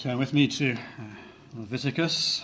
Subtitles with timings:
[0.00, 0.76] Turn with me to uh,
[1.54, 2.42] Leviticus.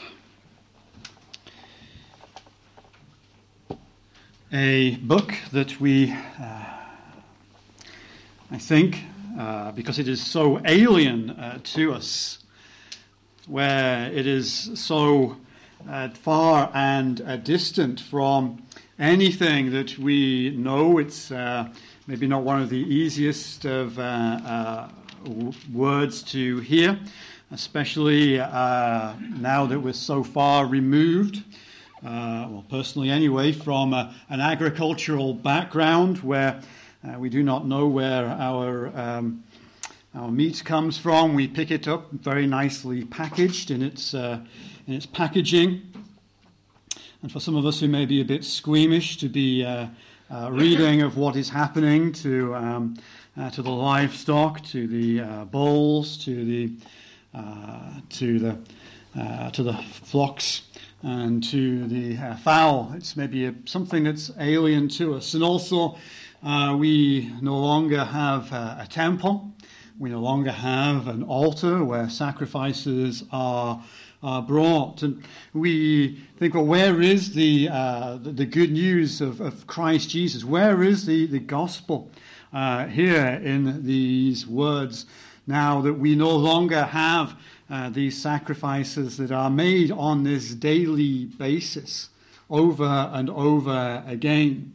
[4.52, 6.64] A book that we, uh,
[8.50, 9.04] I think,
[9.38, 12.40] uh, because it is so alien uh, to us,
[13.46, 15.38] where it is so
[15.88, 18.62] uh, far and uh, distant from
[18.98, 20.98] anything that we know.
[20.98, 21.30] It's
[22.06, 23.96] maybe not one of the easiest of
[25.72, 27.00] words to hear
[27.50, 31.44] especially uh, now that we're so far removed,
[32.04, 36.60] uh, well, personally anyway, from uh, an agricultural background where
[37.06, 39.44] uh, we do not know where our, um,
[40.14, 41.34] our meat comes from.
[41.34, 44.40] We pick it up very nicely packaged in its, uh,
[44.88, 45.82] in its packaging.
[47.22, 49.64] And for some of us who may be a bit squeamish to be
[50.50, 52.96] reading of what is happening to, um,
[53.52, 56.72] to the livestock, to the bulls, to the
[58.10, 58.58] to the
[59.18, 60.62] uh, to the flocks
[61.02, 62.92] and to the uh, fowl.
[62.94, 65.32] It's maybe a, something that's alien to us.
[65.32, 65.96] And also,
[66.42, 69.52] uh, we no longer have uh, a temple.
[69.98, 73.82] We no longer have an altar where sacrifices are,
[74.22, 75.02] are brought.
[75.02, 80.10] And we think, well, where is the, uh, the, the, good news of, of Christ
[80.10, 80.44] Jesus?
[80.44, 82.10] Where is the, the gospel
[82.52, 85.06] here in these words?
[85.46, 87.36] Now that we no longer have
[87.70, 92.10] uh, these sacrifices that are made on this daily basis
[92.48, 94.72] over and over again.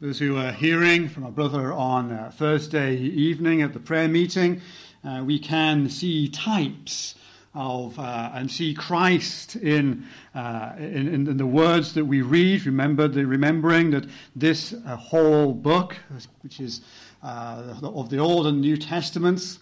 [0.00, 4.62] Those who are hearing from a brother on uh, Thursday evening at the prayer meeting,
[5.04, 7.14] uh, we can see types
[7.54, 12.64] of uh, and see Christ in, uh, in, in, the words that we read.
[12.64, 15.96] Remember the remembering that this uh, whole book,
[16.42, 16.80] which is
[17.22, 19.58] uh, of the Old and New Testaments.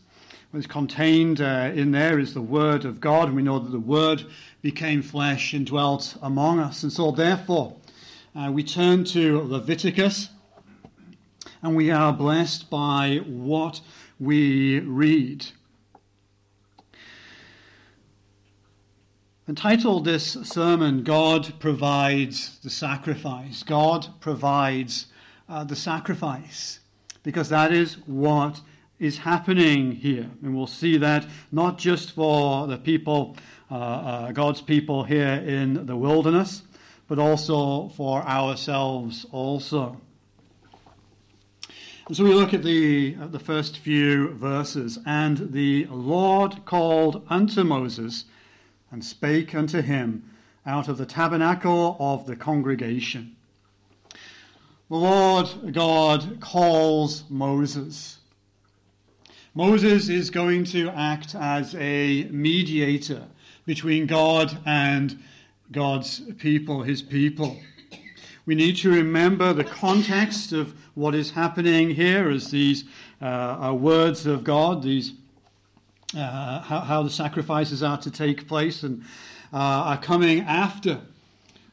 [0.51, 3.79] What's contained uh, in there is the Word of God, and we know that the
[3.79, 4.25] Word
[4.63, 6.83] became flesh and dwelt among us.
[6.83, 7.77] And so, therefore,
[8.35, 10.31] uh, we turn to Leviticus,
[11.63, 13.81] and we are blessed by what
[14.19, 15.47] we read.
[19.49, 23.63] Entitled this sermon, God Provides the Sacrifice.
[23.63, 25.07] God provides
[25.49, 26.81] uh, the sacrifice
[27.29, 28.59] because that is what
[28.99, 30.31] is happening here.
[30.43, 33.37] And we'll see that not just for the people,
[33.71, 36.63] uh, uh, God's people here in the wilderness,
[37.07, 40.01] but also for ourselves also.
[42.07, 44.99] And so we look at the, at the first few verses.
[45.05, 48.25] And the Lord called unto Moses
[48.91, 50.31] and spake unto him
[50.65, 53.37] out of the tabernacle of the congregation.
[54.91, 58.21] The Lord God calls Moses.
[59.55, 63.25] Moses is going to act as a mediator
[63.67, 65.23] between God and
[65.73, 67.59] God's people, his people.
[68.47, 72.85] We need to remember the context of what is happening here as these
[73.21, 75.13] uh, words of God, these
[76.17, 79.03] uh, how, how, the sacrifices are to take place and
[79.53, 81.03] uh, are coming after,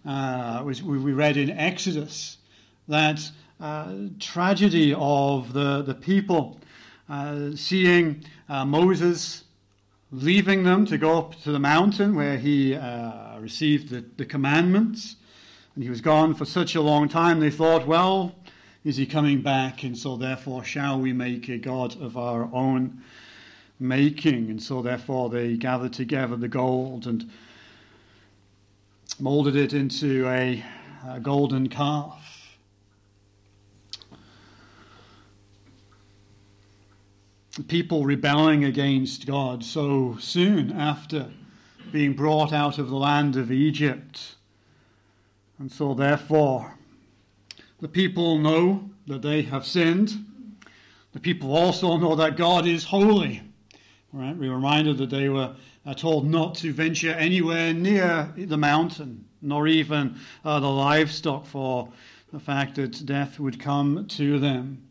[0.06, 2.40] uh, which we read in Exodus
[2.88, 6.60] that uh, tragedy of the, the people
[7.10, 9.44] uh, seeing uh, Moses
[10.12, 15.16] leaving them to go up to the mountain where he uh, received the, the commandments.
[15.74, 18.36] And he was gone for such a long time, they thought, well,
[18.86, 19.84] is he coming back?
[19.84, 23.02] And so, therefore, shall we make a God of our own
[23.80, 24.50] making?
[24.50, 27.30] And so, therefore, they gathered together the gold and
[29.20, 30.64] molded it into a,
[31.10, 32.25] a golden calf.
[37.64, 41.32] People rebelling against God so soon after
[41.92, 44.36] being brought out of the land of Egypt.
[45.58, 46.76] And so, therefore,
[47.80, 50.12] the people know that they have sinned.
[51.14, 53.42] The people also know that God is holy.
[54.12, 54.36] Right?
[54.36, 59.68] We're reminded that they were uh, told not to venture anywhere near the mountain, nor
[59.68, 61.90] even uh, the livestock, for
[62.34, 64.85] the fact that death would come to them.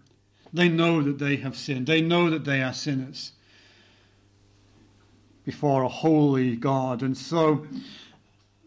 [0.55, 1.89] They know that they have sinned.
[1.89, 3.33] They know that they are sinners
[5.45, 7.03] before a holy God.
[7.03, 7.67] And so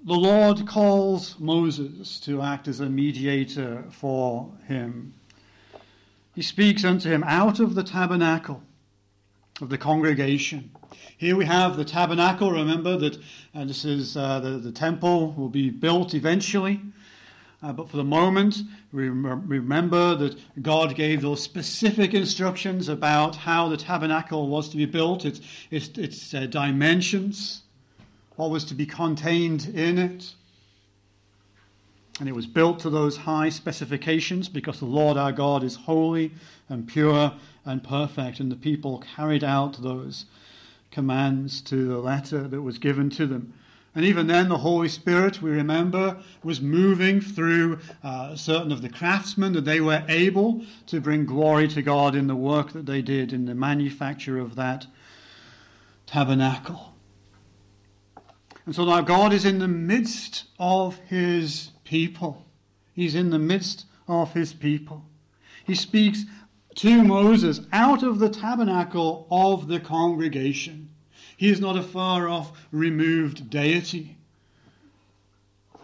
[0.06, 5.14] the Lord calls Moses to act as a mediator for him.
[6.36, 8.62] He speaks unto him out of the tabernacle
[9.62, 10.70] of the congregation.
[11.18, 12.52] Here we have the tabernacle.
[12.52, 13.18] Remember that
[13.56, 16.82] uh, this is uh, the, the temple will be built eventually.
[17.64, 18.62] Uh, but for the moment,
[18.92, 25.26] remember that God gave those specific instructions about how the tabernacle was to be built,
[25.26, 27.64] its, its, its uh, dimensions,
[28.36, 30.34] what was to be contained in it.
[32.20, 36.32] And it was built to those high specifications because the Lord our God is holy
[36.70, 37.34] and pure
[37.66, 40.26] and perfect, and the people carried out those
[40.92, 43.54] commands to the letter that was given to them.
[43.98, 48.90] And even then, the Holy Spirit, we remember, was moving through uh, certain of the
[48.90, 53.02] craftsmen that they were able to bring glory to God in the work that they
[53.02, 54.86] did in the manufacture of that
[56.06, 56.94] tabernacle.
[58.68, 62.46] And so now God is in the midst of his people.
[62.94, 65.06] He's in the midst of his people.
[65.66, 66.26] He speaks
[66.76, 70.87] to Moses out of the tabernacle of the congregation.
[71.38, 74.18] He is not a far off, removed deity.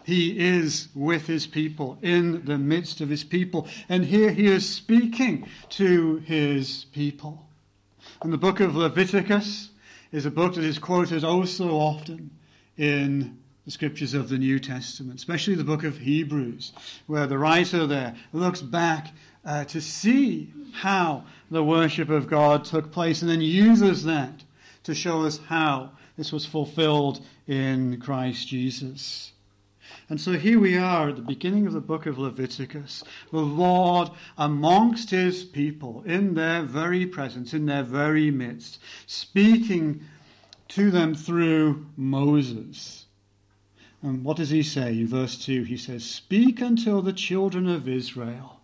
[0.04, 3.66] He is with his people, in the midst of his people.
[3.88, 7.46] And here he is speaking to his people.
[8.22, 9.70] And the book of Leviticus
[10.12, 12.30] is a book that is quoted oh so often
[12.76, 16.72] in the scriptures of the New Testament, especially the book of Hebrews,
[17.06, 19.14] where the writer there looks back
[19.44, 24.43] uh, to see how the worship of God took place and then uses that
[24.84, 29.32] to show us how this was fulfilled in Christ Jesus.
[30.08, 33.02] And so here we are at the beginning of the book of Leviticus.
[33.30, 40.02] The Lord amongst his people, in their very presence, in their very midst, speaking
[40.68, 43.06] to them through Moses.
[44.02, 45.62] And what does he say in verse 2?
[45.62, 48.60] He says, Speak until the children of Israel.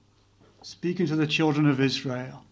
[0.63, 2.45] Speaking to the children of Israel.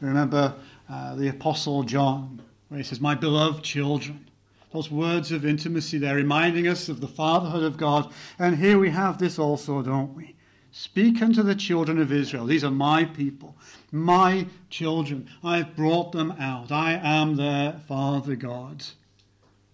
[0.00, 0.54] Remember
[0.88, 4.26] uh, the Apostle John where he says, My beloved children.
[4.72, 8.12] Those words of intimacy there, reminding us of the fatherhood of God.
[8.38, 10.36] And here we have this also, don't we?
[10.70, 12.46] Speak unto the children of Israel.
[12.46, 13.56] These are my people,
[13.90, 15.28] my children.
[15.42, 16.70] I've brought them out.
[16.70, 18.84] I am their Father God,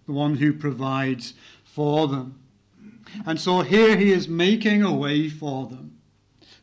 [0.07, 2.39] the one who provides for them.
[3.27, 5.99] And so here he is making a way for them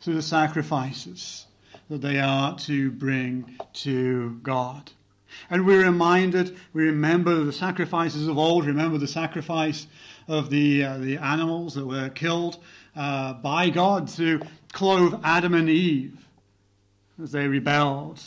[0.01, 1.47] through the sacrifices
[1.89, 4.91] that they are to bring to God.
[5.51, 9.87] And we're reminded, we remember the sacrifices of old, remember the sacrifice
[10.29, 12.59] of the, uh, the animals that were killed
[12.97, 14.41] uh, by God to
[14.73, 16.27] clothe Adam and Eve
[17.23, 18.23] as they rebelled.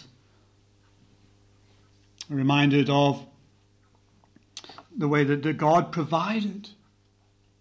[2.30, 3.26] Reminded of
[4.96, 6.70] the way that, God provided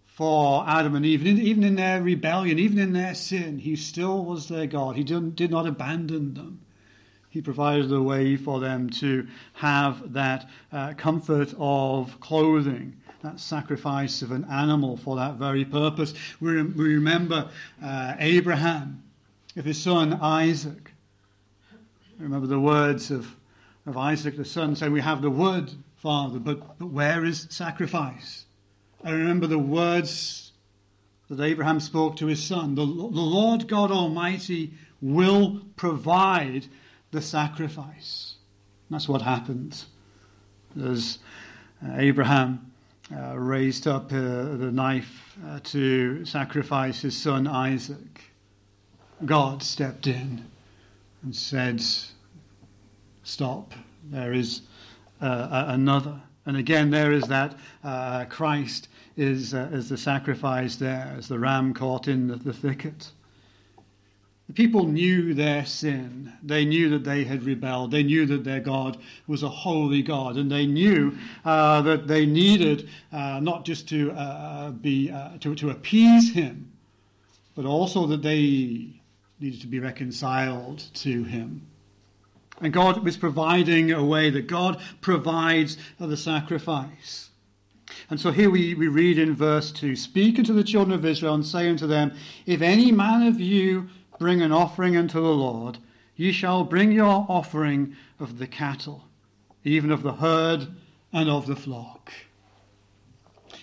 [0.05, 1.25] for Adam and Eve.
[1.25, 4.95] Even in their rebellion, even in their sin, He still was their God.
[4.95, 6.61] He did not abandon them.
[7.29, 14.21] He provided a way for them to have that uh, comfort of clothing, that sacrifice
[14.21, 16.13] of an animal for that very purpose.
[16.39, 17.49] We, we remember
[17.83, 19.03] uh, Abraham
[19.55, 20.91] with his son Isaac.
[22.19, 23.35] Remember the words of,
[23.85, 28.45] of Isaac the son saying, We have the wood, Father, but, but where is sacrifice?
[29.03, 30.51] I remember the words
[31.29, 36.67] that Abraham spoke to his son The, the Lord God Almighty will provide
[37.11, 38.35] the sacrifice.
[38.89, 39.83] That's what happened
[40.81, 41.19] as
[41.85, 42.71] uh, Abraham
[43.15, 48.21] uh, raised up uh, the knife uh, to sacrifice his son Isaac.
[49.25, 50.45] God stepped in
[51.23, 51.81] and said,
[53.23, 53.73] Stop,
[54.03, 54.61] there is
[55.21, 56.21] uh, another.
[56.45, 58.87] And again, there is that uh, Christ
[59.17, 63.11] is, is the sacrifice there, as the ram caught in the, the thicket.
[64.47, 66.31] The people knew their sin.
[66.41, 67.91] They knew that they had rebelled.
[67.91, 70.37] They knew that their God was a holy God.
[70.37, 75.53] And they knew uh, that they needed uh, not just to, uh, be, uh, to,
[75.55, 76.71] to appease him,
[77.55, 78.87] but also that they
[79.39, 81.67] needed to be reconciled to him.
[82.61, 87.29] And God was providing a way that God provides the sacrifice.
[88.09, 91.35] And so here we, we read in verse 2 Speak unto the children of Israel
[91.35, 92.13] and say unto them,
[92.45, 93.89] If any man of you
[94.19, 95.77] bring an offering unto the Lord,
[96.15, 99.05] ye shall bring your offering of the cattle,
[99.63, 100.67] even of the herd
[101.13, 102.11] and of the flock.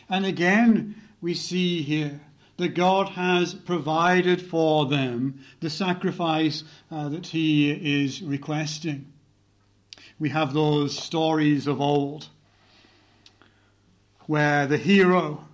[0.09, 2.21] And again, we see here
[2.57, 7.71] that God has provided for them the sacrifice uh, that He
[8.05, 9.13] is requesting.
[10.19, 12.29] We have those stories of old
[14.27, 15.45] where the hero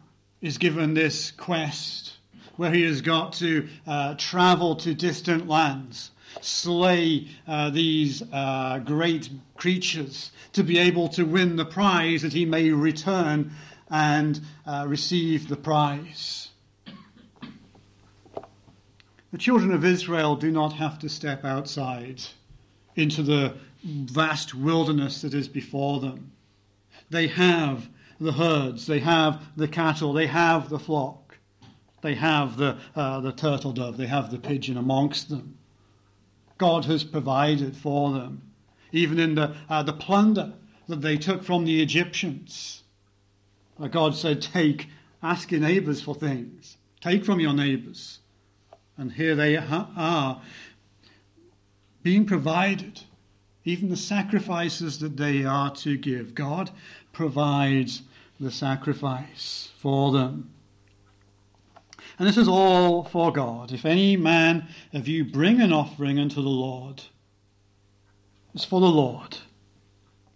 [0.41, 2.19] is given this quest
[2.61, 6.11] where he has got to uh, travel to distant lands,
[6.43, 12.45] slay uh, these uh, great creatures to be able to win the prize that he
[12.45, 13.51] may return
[13.89, 16.51] and uh, receive the prize.
[19.33, 22.25] The children of Israel do not have to step outside
[22.95, 26.31] into the vast wilderness that is before them.
[27.09, 27.89] They have
[28.21, 31.20] the herds, they have the cattle, they have the flock,
[32.03, 35.57] they have the, uh, the turtle dove, they have the pigeon amongst them.
[36.59, 38.43] God has provided for them,
[38.93, 40.53] even in the, uh, the plunder
[40.89, 42.83] that they took from the Egyptians.
[43.79, 44.89] Uh, God said, Take,
[45.23, 48.19] ask your neighbors for things, take from your neighbors.
[48.97, 50.43] And here they are
[52.03, 53.01] being provided,
[53.65, 56.35] even the sacrifices that they are to give.
[56.35, 56.71] God
[57.13, 58.03] provides
[58.39, 60.51] the sacrifice for them.
[62.21, 63.73] And this is all for God.
[63.73, 67.05] If any man of you bring an offering unto the Lord,
[68.55, 69.39] it's for the Lord.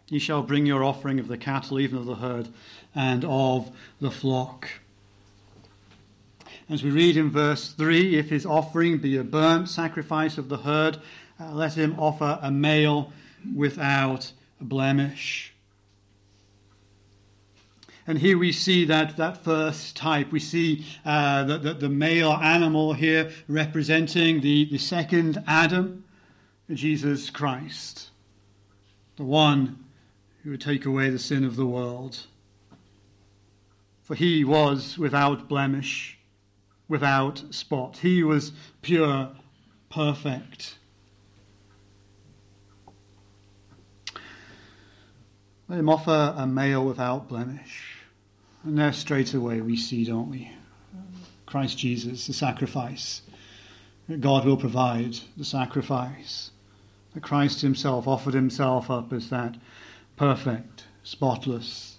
[0.09, 2.49] Ye shall bring your offering of the cattle, even of the herd,
[2.95, 4.71] and of the flock.
[6.71, 10.57] As we read in verse 3, if his offering be a burnt sacrifice of the
[10.57, 10.97] herd,
[11.39, 13.13] uh, let him offer a male
[13.55, 15.54] without blemish.
[18.07, 20.31] And here we see that, that first type.
[20.31, 26.05] We see uh, the, the, the, male animal here representing the, the second Adam,
[26.71, 28.11] Jesus Christ,
[29.17, 29.85] the one
[30.43, 32.27] who would take away the sin of the world.
[34.03, 36.19] For he was without blemish,
[36.89, 37.99] without spot.
[37.99, 39.31] He was pure,
[39.89, 40.77] perfect.
[45.69, 47.94] Let him offer a male without blemish.
[48.65, 50.51] And there straight away we see, don't we?
[51.45, 53.21] Christ Jesus, the sacrifice.
[54.21, 56.51] God will provide the sacrifice.
[57.13, 59.57] That Christ himself offered himself up as that
[60.17, 61.99] perfect, spotless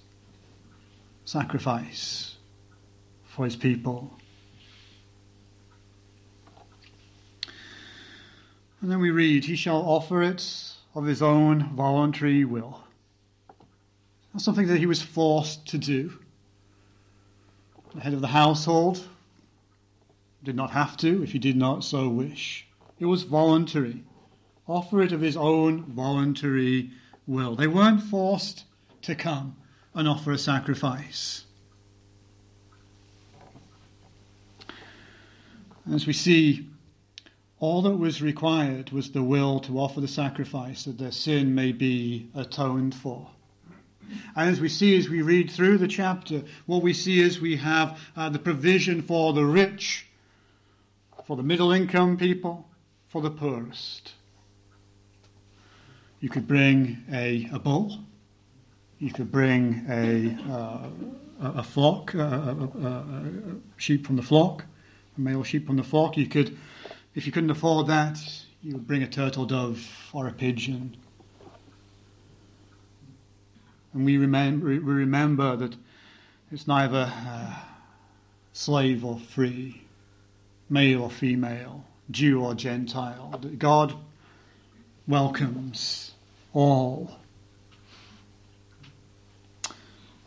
[1.24, 2.36] sacrifice
[3.24, 4.12] for his people.
[8.82, 12.84] And then we read, He shall offer it of his own voluntary will.
[14.34, 16.20] That's something that he was forced to do
[17.96, 19.08] the head of the household
[20.44, 22.68] did not have to if he did not so wish.
[23.00, 24.04] It was voluntary.
[24.68, 26.92] Offer it of his own voluntary
[27.26, 27.56] will.
[27.56, 28.66] They weren't forced
[29.04, 29.56] to come
[29.94, 31.46] and offer a sacrifice.
[35.92, 36.68] As we see,
[37.60, 41.72] all that was required was the will to offer the sacrifice that their sin may
[41.72, 43.30] be atoned for.
[44.36, 47.58] And as we see as we read through the chapter, what we see is we
[47.58, 50.08] have uh, the provision for the rich,
[51.26, 52.68] for the middle income people,
[53.08, 54.14] for the poorest.
[56.20, 58.00] You could bring a, a bull,
[59.00, 60.90] you could bring a, uh,
[61.42, 63.04] a, flock, a, a,
[63.78, 64.66] sheep from the flock,
[65.18, 66.18] a male sheep from the flock.
[66.18, 66.58] You could,
[67.14, 68.18] if you couldn't afford that,
[68.62, 70.98] you would bring a turtle dove or a pigeon
[73.96, 75.74] and we remember, we remember that
[76.52, 77.56] it's neither uh,
[78.52, 79.84] slave or free,
[80.70, 83.40] male or female, Jew or Gentile.
[83.42, 83.96] That God
[85.08, 86.12] welcomes
[86.54, 87.20] all.
[89.64, 89.74] It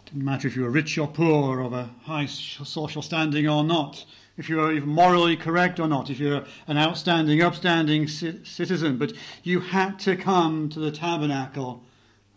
[0.07, 4.07] didn't matter if you were rich or poor, of a high social standing or not,
[4.39, 9.61] if you're even morally correct or not, if you're an outstanding, upstanding citizen, but you
[9.61, 11.83] had to come to the tabernacle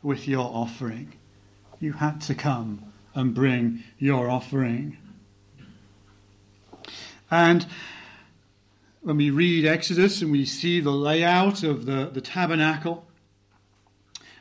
[0.04, 1.14] with your offering
[1.82, 4.98] you had to come and bring your offering.
[7.30, 7.66] And
[9.02, 13.06] when we read Exodus and we see the layout of the, the tabernacle,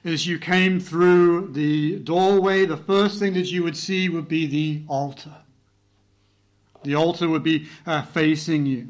[0.05, 4.47] as you came through the doorway, the first thing that you would see would be
[4.47, 5.37] the altar.
[6.83, 8.89] The altar would be uh, facing you.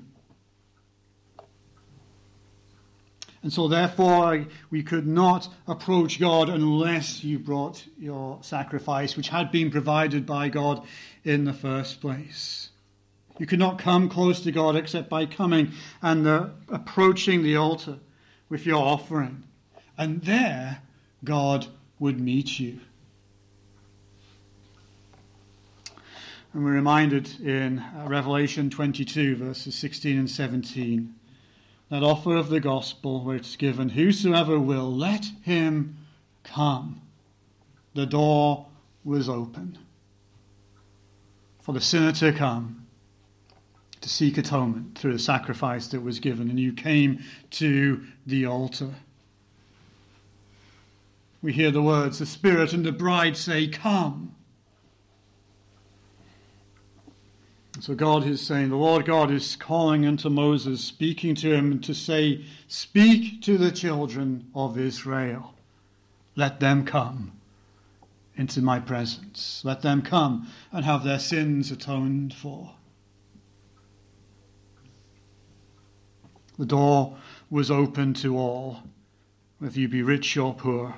[3.43, 9.51] And so, therefore, we could not approach God unless you brought your sacrifice, which had
[9.51, 10.87] been provided by God
[11.25, 12.69] in the first place.
[13.39, 17.99] You could not come close to God except by coming and uh, approaching the altar
[18.51, 19.45] with your offering.
[19.97, 20.83] And there,
[21.25, 21.67] God
[21.99, 22.81] would meet you.
[26.53, 31.15] And we're reminded in uh, Revelation 22, verses 16 and 17
[31.91, 35.97] that offer of the gospel where it's given, Whosoever will, let him
[36.45, 37.03] come.
[37.95, 38.67] The door
[39.05, 39.77] was open
[41.61, 42.87] for the sinner to come
[44.01, 48.95] to seek atonement through the sacrifice that was given, and you came to the altar.
[51.43, 54.37] We hear the words, the Spirit and the bride say, Come.
[57.81, 61.95] So God is saying, the Lord God is calling unto Moses, speaking to him to
[61.95, 65.55] say, Speak to the children of Israel.
[66.37, 67.33] Let them come
[68.37, 69.63] into my presence.
[69.65, 72.75] Let them come and have their sins atoned for.
[76.59, 77.17] The door
[77.49, 78.83] was open to all,
[79.59, 80.97] whether you be rich or poor.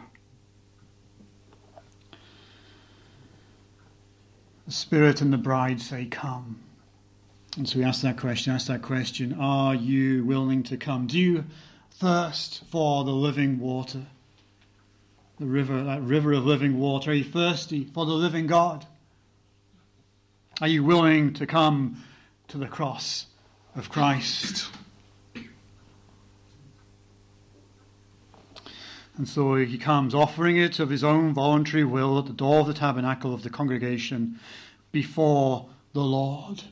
[4.66, 6.58] The Spirit and the bride say, Come.
[7.56, 11.06] And so we ask that question, ask that question, are you willing to come?
[11.06, 11.44] Do you
[11.90, 14.06] thirst for the living water?
[15.38, 17.10] The river, that river of living water.
[17.10, 18.86] Are you thirsty for the living God?
[20.62, 22.02] Are you willing to come
[22.48, 23.26] to the cross
[23.76, 24.70] of Christ?
[29.18, 32.66] And so he comes, offering it of his own voluntary will at the door of
[32.66, 34.40] the tabernacle of the congregation
[34.90, 36.62] before the Lord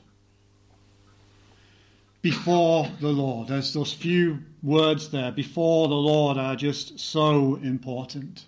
[2.21, 3.47] before the Lord.
[3.47, 8.45] There's those few words there, before the Lord, are just so important.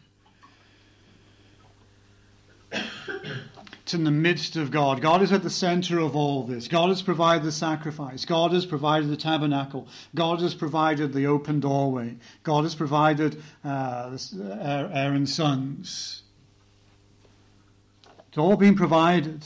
[2.72, 5.02] it's in the midst of God.
[5.02, 6.68] God is at the center of all this.
[6.68, 8.26] God has provided the sacrifice.
[8.26, 9.88] God has provided the tabernacle.
[10.14, 12.16] God has provided the open doorway.
[12.44, 14.16] God has provided uh,
[14.94, 16.22] Aaron's sons.
[18.30, 19.46] It's all been provided.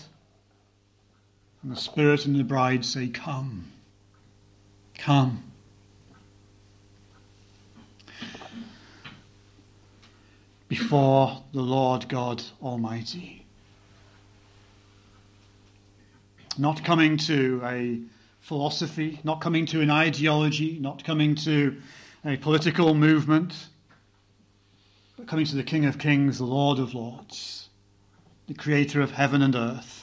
[1.63, 3.71] And the Spirit and the bride say, Come.
[4.97, 5.43] Come.
[10.67, 13.45] Before the Lord God Almighty.
[16.57, 18.01] Not coming to a
[18.41, 21.77] philosophy, not coming to an ideology, not coming to
[22.25, 23.67] a political movement,
[25.15, 27.69] but coming to the King of Kings, the Lord of Lords,
[28.47, 29.96] the Creator of heaven and earth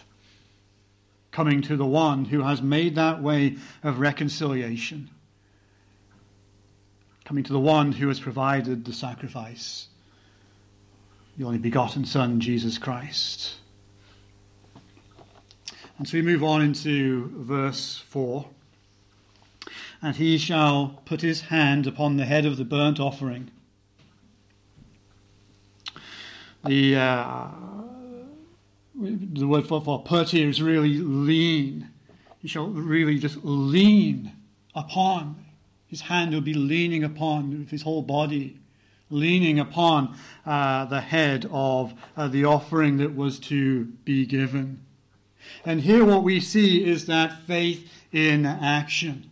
[1.35, 5.11] coming to the one who has made that way of reconciliation,
[7.25, 9.89] coming to the one who has provided the sacrifice,
[11.37, 13.57] the only begotten Son, Jesus Christ.
[15.99, 18.47] And so we move on into verse 4.
[20.03, 23.51] And he shall put his hand upon the head of the burnt offering.
[26.65, 27.49] The uh,
[28.95, 31.89] the word for, for put is really lean.
[32.39, 34.33] He shall really just lean
[34.75, 35.45] upon.
[35.87, 38.59] His hand will be leaning upon his whole body,
[39.11, 44.81] leaning upon uh, the head of uh, the offering that was to be given.
[45.65, 49.31] And here what we see is that faith in action.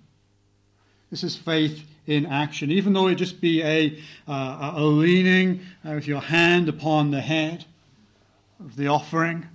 [1.10, 2.70] This is faith in action.
[2.70, 7.20] Even though it just be a, uh, a leaning uh, with your hand upon the
[7.20, 7.64] head
[8.60, 9.46] of the offering,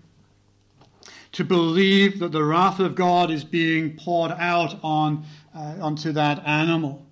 [1.38, 5.24] to believe that the wrath of God is being poured out on,
[5.56, 7.06] uh, onto that animal.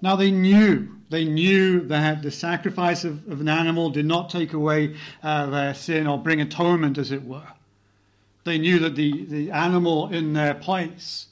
[0.00, 4.54] Now they knew, they knew that the sacrifice of, of an animal did not take
[4.54, 7.46] away uh, their sin or bring atonement, as it were.
[8.44, 11.26] They knew that the, the animal in their place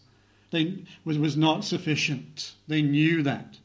[0.51, 2.53] they, was, was not sufficient.
[2.69, 3.57] They knew that.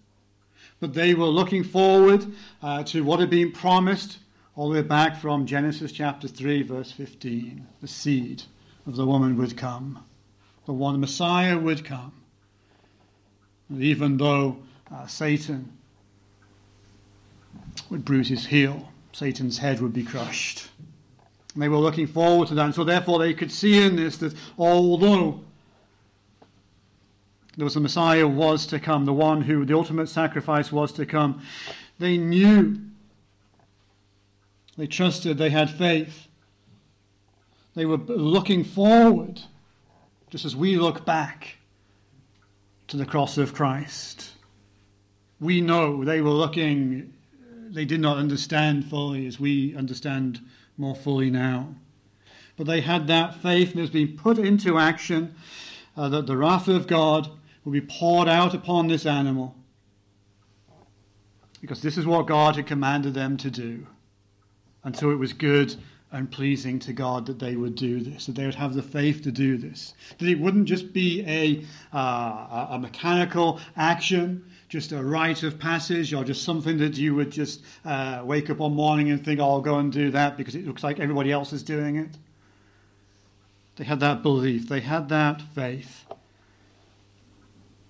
[0.80, 2.26] But they were looking forward
[2.64, 4.20] uh, to what had been promised
[4.56, 7.68] all the way back from Genesis chapter 3, verse 15.
[7.82, 8.44] The seed
[8.88, 10.04] of the woman would come,
[10.66, 12.14] the one Messiah would come.
[13.70, 14.58] And even though
[14.94, 15.74] uh, Satan
[17.90, 20.70] would bruise his heel, Satan's head would be crushed.
[21.54, 22.66] And they were looking forward to that.
[22.66, 25.42] And so, therefore, they could see in this that although
[27.58, 31.06] there was a Messiah was to come, the one who the ultimate sacrifice was to
[31.06, 31.42] come,
[31.98, 32.78] they knew
[34.78, 36.28] they trusted, they had faith.
[37.76, 39.42] They were looking forward,
[40.30, 41.58] just as we look back
[42.88, 44.32] to the cross of Christ.
[45.40, 47.14] We know they were looking,
[47.70, 50.40] they did not understand fully as we understand
[50.78, 51.76] more fully now.
[52.58, 55.36] But they had that faith and it was being put into action
[55.98, 57.30] uh, that the wrath of God
[57.64, 59.56] would be poured out upon this animal.
[61.60, 63.88] Because this is what God had commanded them to do.
[64.86, 65.76] And so it was good
[66.12, 69.22] and pleasing to God that they would do this, that they would have the faith
[69.24, 75.04] to do this, that it wouldn't just be a, uh, a mechanical action, just a
[75.04, 79.10] rite of passage, or just something that you would just uh, wake up one morning
[79.10, 81.64] and think, oh, I'll go and do that because it looks like everybody else is
[81.64, 82.18] doing it.
[83.76, 86.06] They had that belief, they had that faith.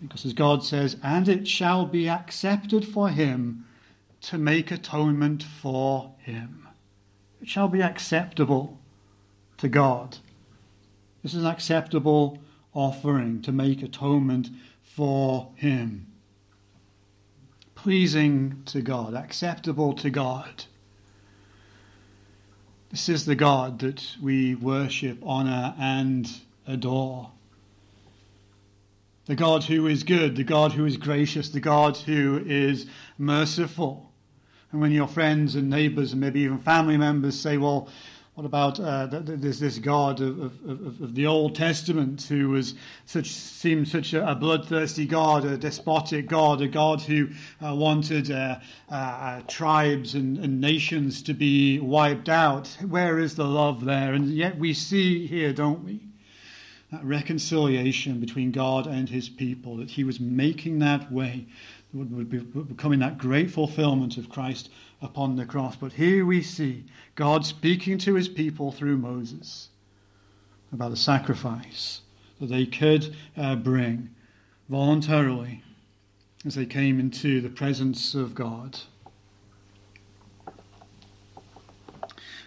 [0.02, 3.66] Because as God says, and it shall be accepted for him
[4.22, 6.65] to make atonement for him.
[7.46, 8.80] It shall be acceptable
[9.58, 10.18] to God.
[11.22, 12.40] This is an acceptable
[12.74, 14.50] offering to make atonement
[14.82, 16.08] for him.
[17.76, 20.64] Pleasing to God, acceptable to God.
[22.90, 26.28] This is the God that we worship, honour, and
[26.66, 27.30] adore.
[29.28, 32.88] The God who is good, the God who is gracious, the God who is
[33.20, 34.12] merciful.
[34.76, 37.88] And when your friends and neighbours and maybe even family members say, well,
[38.34, 42.74] what about uh, there's this God of, of, of, the Old Testament who was
[43.06, 47.30] such seemed such a, a bloodthirsty God, a despotic God, a God who
[47.66, 48.60] uh, wanted uh,
[48.92, 52.68] uh, uh, tribes and, and, nations to be wiped out?
[52.86, 54.12] Where is the love there?
[54.12, 56.02] And yet we see here, don't we,
[56.92, 61.46] that reconciliation between God and His people, that He was making that way
[61.96, 64.70] would be becoming that great fulfillment of Christ
[65.02, 65.76] upon the cross.
[65.76, 66.84] But here we see
[67.16, 69.70] God speaking to his people through Moses
[70.74, 72.02] about the sacrifice
[72.42, 74.10] that they could uh, bring
[74.68, 75.64] voluntarily
[76.46, 78.80] as they came into the presence of God.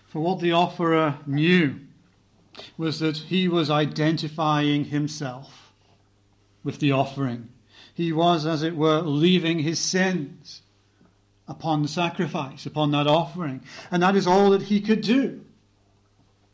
[0.07, 1.81] For what the offerer knew
[2.77, 5.73] was that he was identifying himself
[6.65, 7.49] with the offering
[7.99, 10.63] he was, as it were, leaving his sins
[11.49, 13.61] upon the sacrifice, upon that offering.
[13.91, 15.45] And that is all that he could do.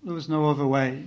[0.02, 1.04] There was no other way.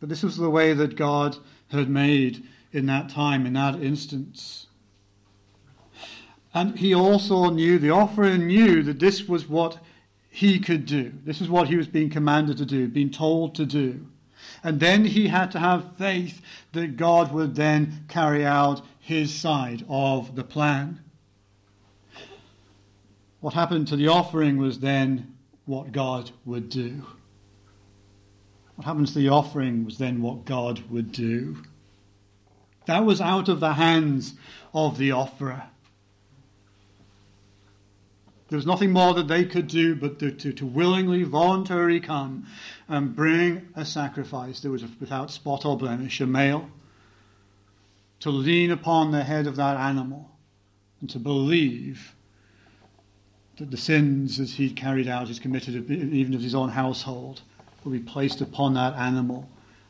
[0.00, 1.36] But this was the way that God
[1.68, 2.42] had made
[2.72, 4.66] in that time, in that instance.
[6.54, 9.78] And he also knew, the offerer knew that this was what
[10.30, 11.12] he could do.
[11.26, 14.06] This is what he was being commanded to do, being told to do.
[14.64, 16.40] And then he had to have faith
[16.72, 21.00] that God would then carry out his side of the plan.
[23.40, 27.06] What happened to the offering was then what God would do.
[28.76, 31.58] What happened to the offering was then what God would do.
[32.86, 34.34] That was out of the hands
[34.74, 35.64] of the offerer.
[38.48, 42.46] There was nothing more that they could do but to, to, to willingly, voluntarily come
[42.88, 46.68] and bring a sacrifice that was without spot or blemish, a male
[48.20, 50.30] to lean upon the head of that animal
[51.00, 52.14] and to believe
[53.56, 57.42] that the sins that he carried out, he's committed, even of his own household,
[57.84, 59.48] will be placed upon that animal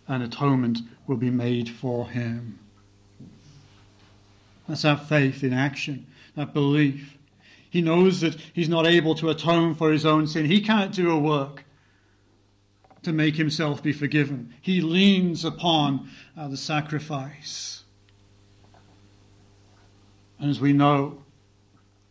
[0.09, 2.59] and atonement will be made for him.
[4.69, 7.17] That's our faith in action, that belief.
[7.69, 10.47] He knows that he's not able to atone for his own sin.
[10.47, 11.65] He can't do a work
[13.03, 14.53] to make himself be forgiven.
[14.61, 17.80] He leans upon uh, the sacrifice.
[20.41, 21.23] And as we know,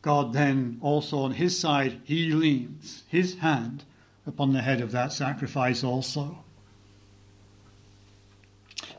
[0.01, 3.83] God then also on his side, he leans his hand
[4.25, 6.37] upon the head of that sacrifice also.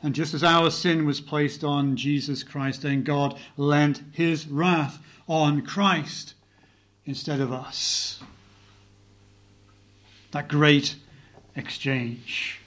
[0.03, 4.99] And just as our sin was placed on Jesus Christ, then God leant his wrath
[5.27, 6.33] on Christ
[7.05, 8.21] instead of us.
[10.31, 10.95] That great
[11.55, 12.60] exchange.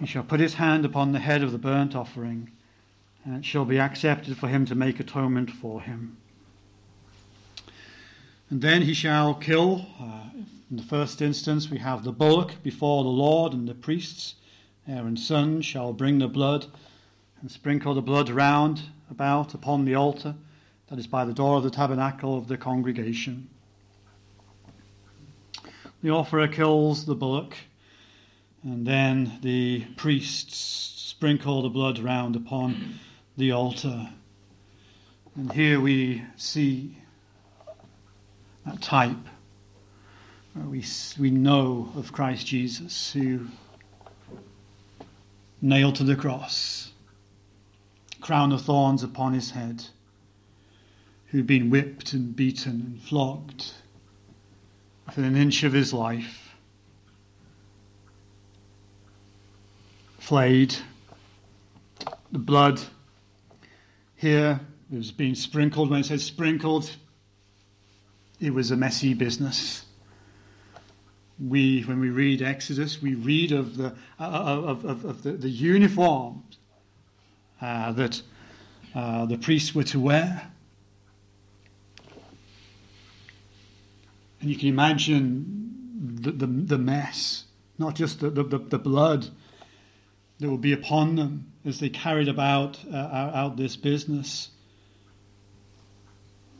[0.00, 2.50] He shall put his hand upon the head of the burnt offering,
[3.22, 6.16] and it shall be accepted for him to make atonement for him.
[8.48, 9.86] And then he shall kill.
[10.00, 10.22] Uh,
[10.70, 14.36] in the first instance, we have the bullock before the Lord, and the priests,
[14.88, 16.64] Aaron's son, shall bring the blood
[17.42, 20.34] and sprinkle the blood round about upon the altar
[20.88, 23.48] that is by the door of the tabernacle of the congregation.
[26.02, 27.54] The offerer kills the bullock
[28.62, 30.56] and then the priests
[31.10, 32.98] sprinkle the blood round upon
[33.36, 34.10] the altar.
[35.34, 36.98] And here we see
[38.66, 39.16] that type.
[40.56, 40.84] Uh, we,
[41.18, 43.46] we know of Christ Jesus who
[45.62, 46.92] nailed to the cross,
[48.20, 49.84] crown of thorns upon his head,
[51.28, 53.72] who'd been whipped and beaten and flogged
[55.06, 56.49] within an inch of his life
[60.20, 60.76] flayed.
[62.30, 62.80] The blood
[64.14, 65.90] here was being sprinkled.
[65.90, 66.94] When it says sprinkled,
[68.38, 69.86] it was a messy business.
[71.38, 75.48] We, when we read Exodus, we read of the, uh, of, of, of the, the
[75.48, 76.44] uniform
[77.60, 78.20] uh, that
[78.94, 80.52] uh, the priests were to wear.
[84.40, 87.44] And you can imagine the, the, the mess,
[87.78, 89.28] not just the, the, the blood
[90.40, 94.50] that will be upon them as they carried about uh, out this business.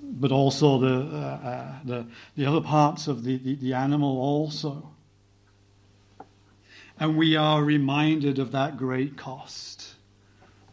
[0.02, 4.90] but also the, uh, uh, the, the other parts of the, the, the animal also.
[6.98, 9.94] And we are reminded of that great cost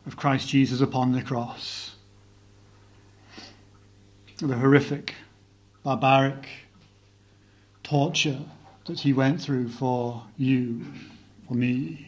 [0.05, 1.95] of Christ Jesus upon the cross.
[4.39, 5.15] The horrific,
[5.83, 6.47] barbaric
[7.83, 8.39] torture
[8.85, 10.85] that he went through for you,
[11.47, 12.06] for me.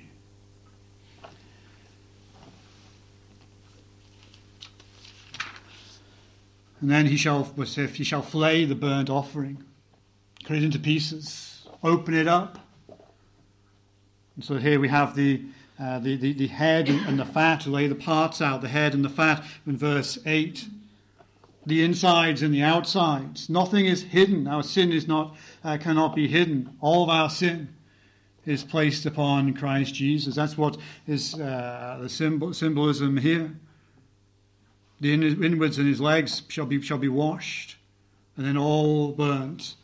[6.81, 9.63] And then he shall, if he shall flay the burnt offering,
[10.45, 12.59] cut it into pieces, open it up.
[14.35, 15.43] And so here we have the,
[15.79, 19.03] uh, the, the, the, head and the fat, lay the parts out, the head and
[19.03, 20.67] the fat in verse 8.
[21.65, 23.49] The insides and the outsides.
[23.49, 24.47] Nothing is hidden.
[24.47, 26.75] Our sin is not, uh, cannot be hidden.
[26.79, 27.75] All of our sin
[28.45, 30.35] is placed upon Christ Jesus.
[30.35, 33.55] That's what is uh, the symbol, symbolism here.
[34.99, 37.77] The inwards and his legs shall be, shall be washed,
[38.35, 39.75] and then all burnt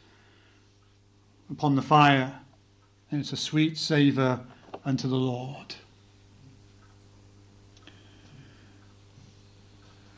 [1.49, 2.39] upon the fire,
[3.11, 4.41] and it's a sweet savour
[4.83, 5.75] unto the Lord.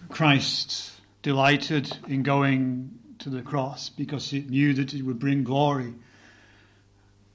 [0.10, 5.94] Christ delighted in going to the cross because he knew that it would bring glory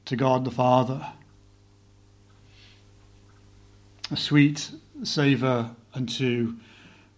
[0.06, 1.06] to God the Father.
[4.10, 4.70] A sweet
[5.04, 6.54] savour unto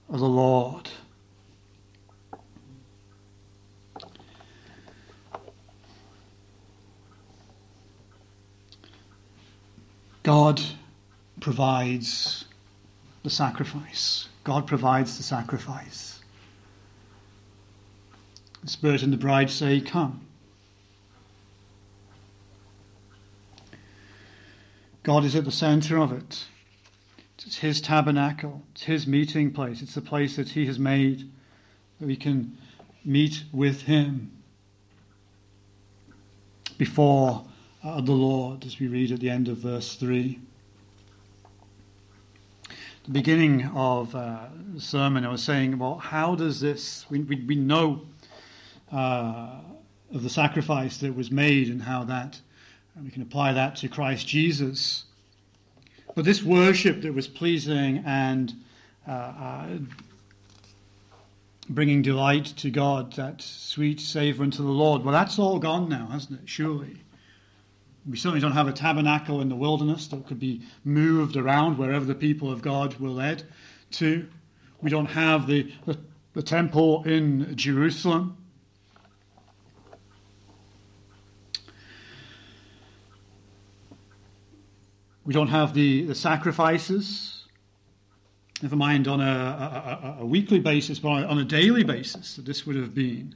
[0.08, 0.90] of the Lord.
[10.22, 10.60] God
[11.40, 12.46] provides
[13.22, 14.28] the sacrifice.
[14.42, 16.20] God provides the sacrifice.
[18.62, 20.26] The Spirit and the bride say, Come.
[25.02, 26.46] God is at the center of it.
[27.38, 31.30] It's His tabernacle, it's His meeting place, it's the place that He has made
[32.00, 32.56] that we can
[33.04, 34.30] meet with Him
[36.78, 37.44] before
[37.82, 40.38] uh, the Lord, as we read at the end of verse 3.
[43.04, 47.36] The beginning of uh, the sermon, I was saying, well, how does this, we, we,
[47.44, 48.02] we know
[48.90, 49.58] uh,
[50.12, 52.40] of the sacrifice that was made and how that,
[53.02, 55.04] we can apply that to Christ Jesus.
[56.14, 58.52] But this worship that was pleasing and
[59.06, 59.68] uh, uh,
[61.68, 66.06] bringing delight to God, that sweet savour unto the Lord, well, that's all gone now,
[66.06, 66.48] hasn't it?
[66.48, 66.98] Surely.
[68.08, 72.04] We certainly don't have a tabernacle in the wilderness that could be moved around wherever
[72.04, 73.42] the people of God were led
[73.92, 74.28] to.
[74.82, 75.98] We don't have the, the,
[76.34, 78.36] the temple in Jerusalem.
[85.24, 87.44] We don't have the, the sacrifices,
[88.60, 92.66] never mind on a, a, a weekly basis, but on a daily basis that this
[92.66, 93.34] would have been.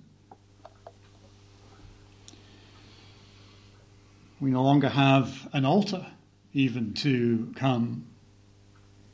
[4.38, 6.07] We no longer have an altar
[6.53, 8.07] even to come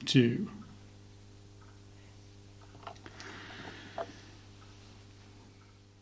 [0.07, 0.51] to.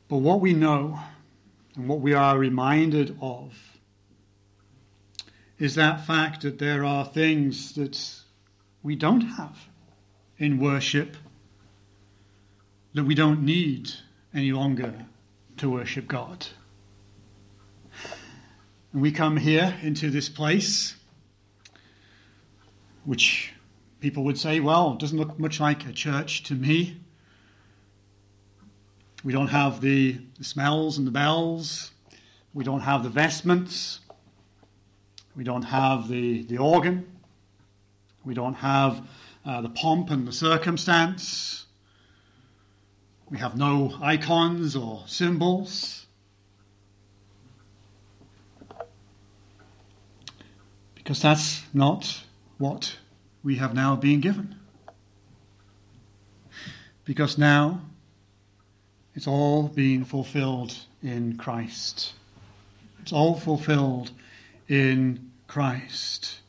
[0.09, 0.99] But what we know
[1.77, 3.72] and what we are reminded of
[5.62, 7.96] is that fact that there are things that
[8.83, 9.68] we don't have
[10.37, 11.16] in worship
[12.94, 13.88] that we don't need
[14.35, 14.92] any longer
[15.57, 16.48] to worship God.
[18.92, 20.96] And we come here into this place,
[23.05, 23.53] which
[24.01, 26.96] people would say, well, doesn't look much like a church to me.
[29.22, 31.92] We don't have the, the smells and the bells.
[32.53, 34.01] We don't have the vestments.
[35.35, 37.07] We don't have the, the organ.
[38.25, 39.07] We don't have
[39.45, 41.66] uh, the pomp and the circumstance.
[43.31, 46.07] We have no icons or symbols.
[50.95, 52.23] Because that's not
[52.59, 52.99] what
[53.42, 54.55] we have now been given.
[57.05, 57.81] Because now
[59.14, 62.12] it's all been fulfilled in Christ.
[63.01, 64.12] It's all fulfilled
[64.68, 66.40] in Christ.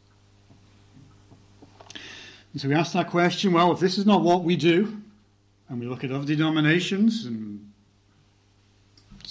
[2.53, 4.97] And so we ask that question well, if this is not what we do,
[5.69, 7.71] and we look at other denominations, and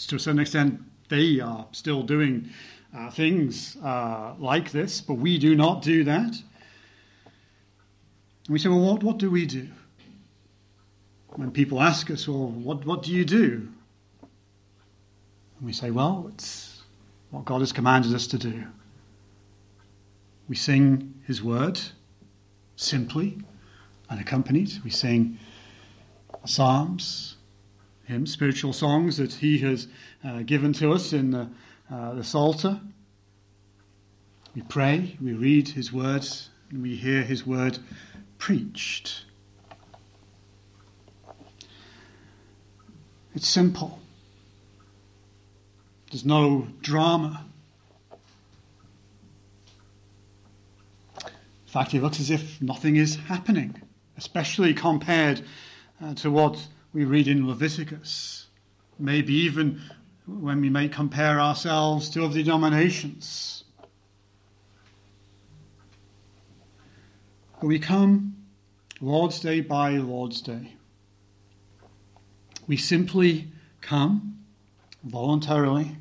[0.09, 2.51] to a certain extent, they are still doing
[2.97, 6.35] uh, things uh, like this, but we do not do that.
[8.45, 9.69] And we say, well, what, what do we do?
[11.29, 13.69] When people ask us, well, what, what do you do?
[14.21, 16.72] And we say, well, it's
[17.33, 18.67] what God has commanded us to do.
[20.49, 21.81] We sing his word
[22.77, 23.39] simply,
[24.11, 24.73] and accompanied.
[24.85, 25.39] We sing
[26.45, 27.37] psalms,
[28.05, 29.89] hymns, spiritual songs that He has
[30.25, 31.49] uh, given to us in the,
[31.91, 32.81] uh, the Psalter.
[34.55, 37.79] We pray, we read His words, and we hear His word
[38.39, 39.25] preached.
[43.35, 44.02] It's simple.
[46.13, 47.47] There's no drama.
[51.17, 51.31] In
[51.65, 53.81] fact, it looks as if nothing is happening,
[54.19, 55.41] especially compared
[56.05, 58.49] uh, to what we read in Leviticus.
[58.99, 59.81] Maybe even
[60.27, 63.65] when we may compare ourselves to other denominations.
[67.59, 68.37] But we come
[69.01, 70.75] Lord's Day by Lord's Day.
[72.69, 73.49] We simply
[73.81, 74.45] come
[75.03, 75.97] voluntarily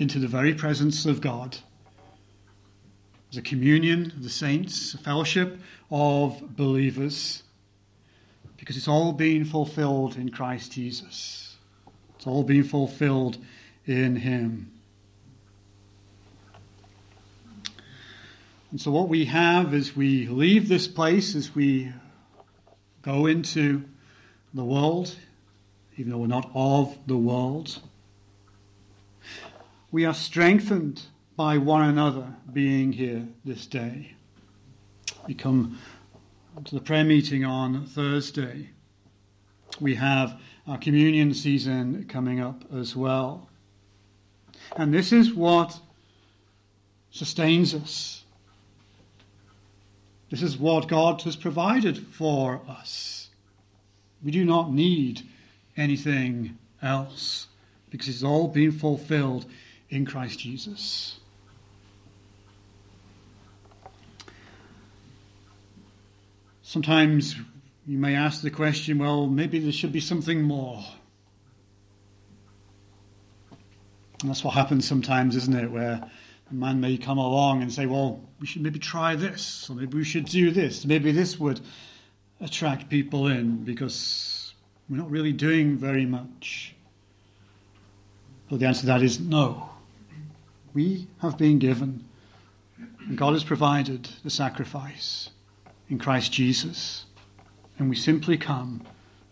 [0.00, 1.58] into the very presence of God.
[3.36, 5.60] A communion of the saints, a fellowship
[5.90, 7.44] of believers,
[8.56, 11.56] because it's all being fulfilled in Christ Jesus.
[12.16, 13.38] It's all being fulfilled
[13.86, 14.72] in Him.
[18.72, 21.92] And so, what we have as we leave this place, as we
[23.02, 23.84] go into
[24.54, 25.14] the world,
[25.96, 27.80] even though we're not of the world,
[29.92, 31.02] we are strengthened
[31.36, 34.14] by one another being here this day.
[35.26, 35.78] We come
[36.64, 38.70] to the prayer meeting on Thursday.
[39.80, 43.48] We have our communion season coming up as well.
[44.76, 45.80] And this is what
[47.10, 48.24] sustains us.
[50.30, 53.30] This is what God has provided for us.
[54.22, 55.22] We do not need
[55.76, 57.48] anything else
[57.88, 59.46] because it's all been fulfilled
[59.90, 61.18] in Christ Jesus.
[66.62, 67.34] Sometimes
[67.86, 70.84] you may ask the question well, maybe there should be something more.
[74.20, 75.70] And that's what happens sometimes, isn't it?
[75.70, 76.08] Where
[76.50, 79.98] a man may come along and say, well, we should maybe try this, or maybe
[79.98, 80.84] we should do this.
[80.84, 81.60] Maybe this would
[82.40, 84.54] attract people in because
[84.88, 86.74] we're not really doing very much.
[88.48, 89.69] But the answer to that is no.
[90.72, 92.04] We have been given,
[93.06, 95.30] and God has provided the sacrifice
[95.88, 97.06] in Christ Jesus.
[97.78, 98.82] And we simply come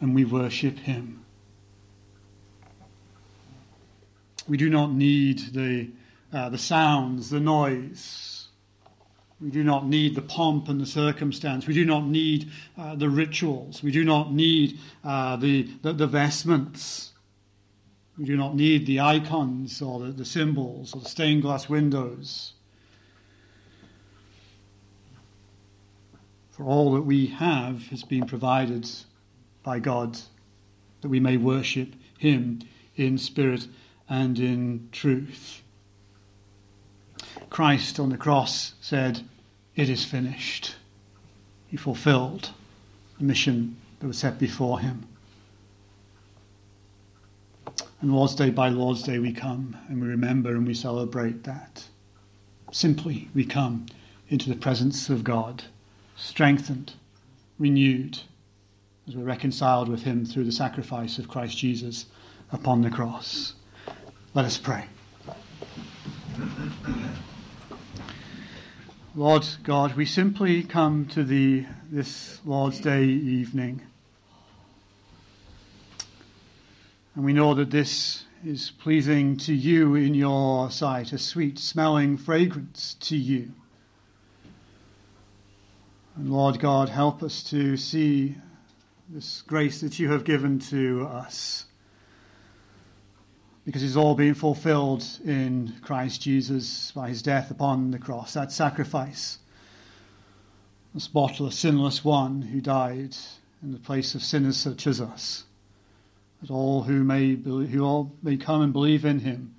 [0.01, 1.25] and we worship Him.
[4.49, 5.91] We do not need the,
[6.33, 8.49] uh, the sounds, the noise.
[9.41, 11.67] We do not need the pomp and the circumstance.
[11.67, 13.83] We do not need uh, the rituals.
[13.83, 17.13] We do not need uh, the, the, the vestments.
[18.19, 22.55] We do not need the icons or the, the symbols or the stained glass windows.
[26.51, 28.89] For all that we have has been provided
[29.63, 30.19] by God,
[31.03, 32.61] that we may worship Him
[32.97, 33.69] in spirit
[34.09, 35.63] and in truth.
[37.51, 39.21] Christ on the cross said,
[39.77, 40.75] It is finished.
[41.69, 42.51] He fulfilled
[43.19, 45.07] the mission that was set before him.
[48.01, 51.85] And Lord's Day by Lord's Day, we come and we remember and we celebrate that.
[52.71, 53.87] Simply, we come
[54.29, 55.65] into the presence of God,
[56.15, 56.93] strengthened,
[57.59, 58.21] renewed,
[59.09, 62.07] as we're reconciled with Him through the sacrifice of Christ Jesus
[62.53, 63.55] upon the cross.
[64.33, 64.85] Let us pray.
[69.17, 73.83] Lord God, we simply come to Thee this Lord's Day evening
[77.19, 82.17] And we know that this is pleasing to you in your sight, a sweet smelling
[82.17, 83.51] fragrance to you.
[86.15, 88.37] And Lord God, help us to see
[89.09, 91.65] this grace that you have given to us.
[93.67, 98.53] Because it's all been fulfilled in Christ Jesus by his death upon the cross, that
[98.53, 99.39] sacrifice.
[100.95, 103.17] The spotless, sinless one who died
[103.61, 105.47] in the place of sinners such as us
[106.41, 109.55] that all who may who all may come and believe in him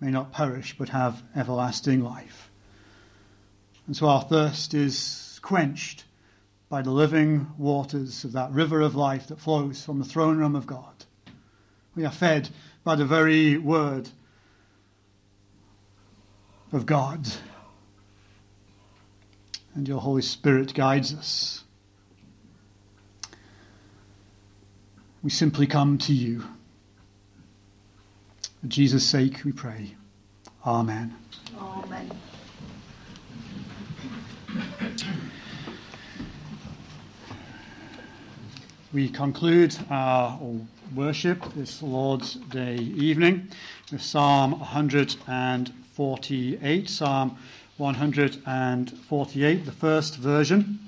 [0.00, 2.50] may not perish but have everlasting life.
[3.86, 6.04] And so our thirst is quenched
[6.68, 10.54] by the living waters of that river of life that flows from the throne room
[10.54, 11.04] of God.
[11.96, 12.50] We are fed
[12.84, 14.08] by the very word
[16.72, 17.26] of God.
[19.74, 21.64] And your Holy Spirit guides us
[25.22, 26.44] We simply come to you.
[28.60, 29.94] For Jesus' sake, we pray.
[30.66, 31.14] Amen.
[31.58, 32.10] Amen.
[38.92, 40.38] We conclude our,
[40.94, 43.48] worship this Lord's Day evening
[43.92, 46.90] with Psalm 148.
[46.90, 47.38] Psalm
[47.76, 50.80] 148, the first version,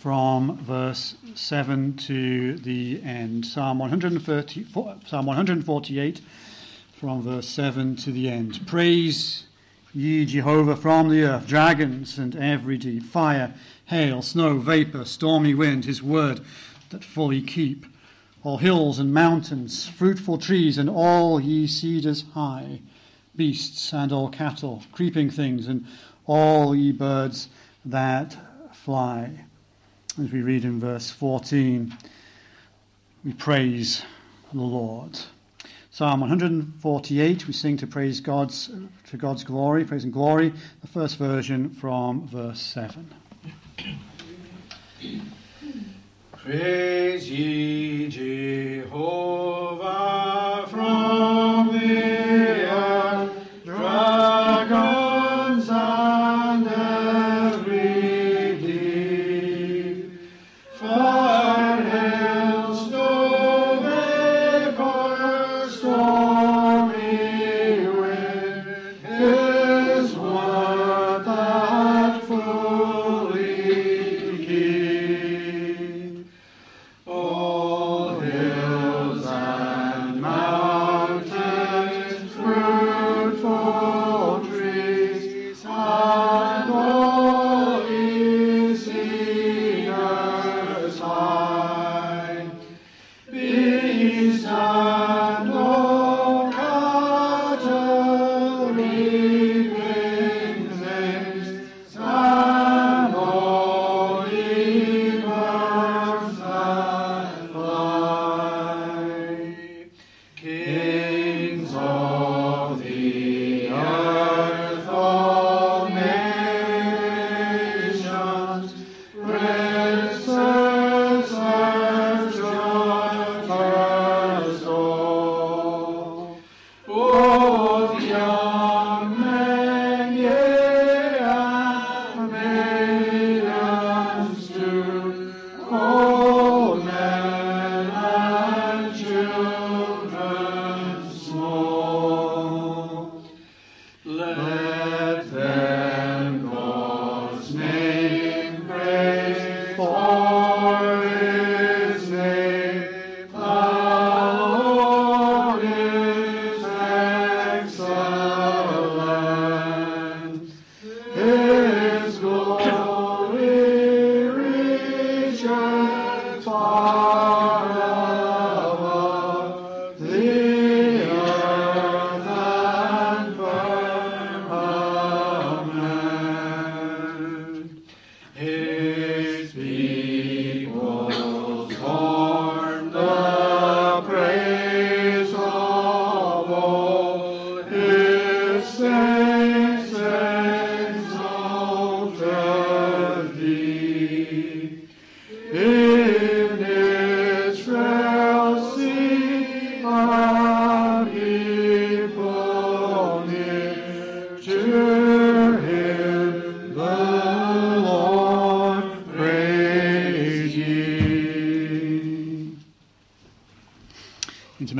[0.00, 3.44] from verse 7 to the end.
[3.44, 4.66] Psalm 130,
[5.06, 6.20] Psalm 148,
[6.92, 8.64] from verse 7 to the end.
[8.66, 9.46] Praise
[9.92, 13.54] ye Jehovah from the earth, dragons and every deep, fire,
[13.86, 16.42] hail, snow, vapor, stormy wind, his word
[16.90, 17.84] that fully keep.
[18.44, 22.82] All hills and mountains, fruitful trees, and all ye cedars high,
[23.34, 25.84] beasts and all cattle, creeping things, and
[26.24, 27.48] all ye birds
[27.84, 28.36] that
[28.72, 29.44] fly.
[30.20, 31.96] As we read in verse 14,
[33.24, 34.02] we praise
[34.52, 35.16] the Lord.
[35.92, 38.68] Psalm 148, we sing to praise God's
[39.10, 40.52] to God's glory, praise and glory.
[40.80, 43.14] The first version from verse 7.
[46.32, 48.96] Praise ye Jehovah
[50.68, 52.57] from the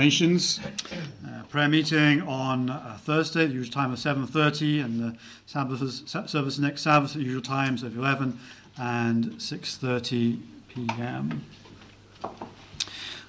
[0.09, 0.59] Intimations.
[1.23, 6.59] Uh, prayer meeting on uh, Thursday, the usual time of 7.30, and the Sabbath service
[6.59, 8.41] next Sabbath at usual times of 11
[8.79, 11.45] and 6.30 p.m.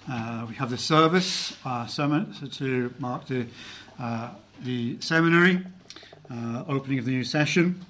[0.09, 3.45] Uh, we have the service uh, sermon to mark the,
[3.99, 4.29] uh,
[4.61, 5.61] the seminary,
[6.31, 7.85] uh, opening of the new session,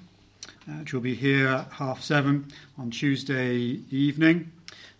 [0.80, 4.50] which will be here half seven on Tuesday evening,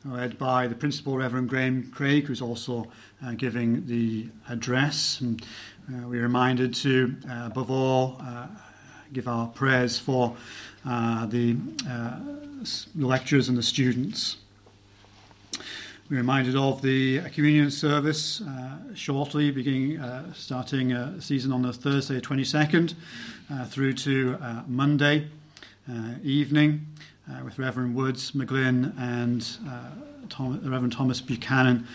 [0.04, 2.90] led by the Principal Reverend Graham Craig, who's also
[3.24, 5.20] uh, giving the address.
[5.20, 5.42] And,
[5.90, 8.46] uh, we're reminded to, uh, above all, uh,
[9.12, 10.36] give our prayers for
[10.86, 11.56] uh, the,
[11.88, 12.18] uh,
[12.94, 14.36] the lecturers and the students.
[16.08, 18.42] We're reminded of the communion service
[18.94, 20.00] shortly, beginning
[20.34, 22.94] starting a season on the Thursday, 22nd,
[23.52, 24.36] uh, through to
[24.66, 25.28] Monday
[26.22, 26.86] evening,
[27.30, 29.90] uh, with Reverend Woods, McGlynn, and uh,
[30.28, 31.86] Tom, Reverend Thomas Buchanan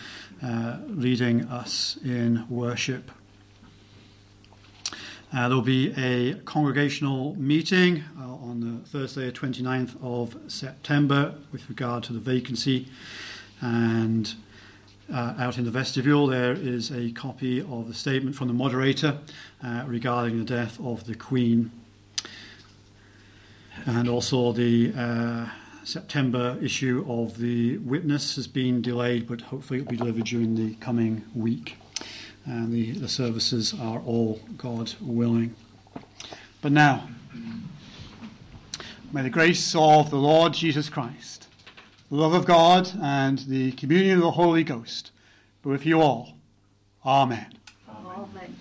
[0.42, 3.10] uh, leading us in worship.
[5.32, 11.68] Uh, there will be a congregational meeting uh, on the Thursday, 29th of September, with
[11.68, 12.88] regard to the vacancy.
[13.60, 14.32] And
[15.12, 19.18] uh, out in the vestibule, there is a copy of the statement from the moderator
[19.86, 21.70] regarding the death of the Queen.
[23.84, 25.48] And also the uh,
[25.84, 30.54] September issue of the Witness has been delayed, but hopefully it will be delivered during
[30.56, 31.76] the coming week.
[32.44, 35.54] And the, the services are all God willing.
[36.60, 37.08] But now,
[39.12, 41.46] may the grace of the Lord Jesus Christ,
[42.10, 45.12] the love of God, and the communion of the Holy Ghost
[45.62, 46.34] be with you all.
[47.04, 47.52] Amen.
[47.88, 48.56] Amen.